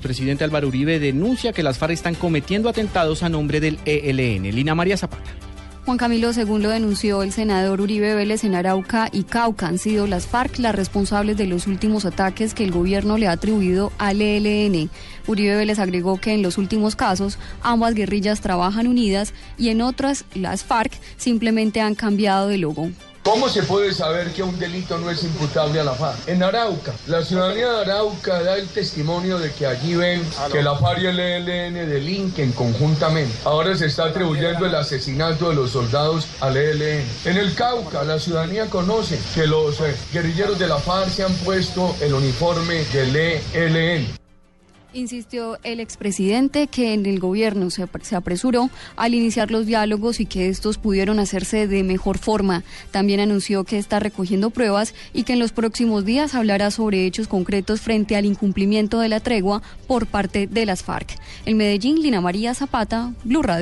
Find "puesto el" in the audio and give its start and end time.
41.34-42.14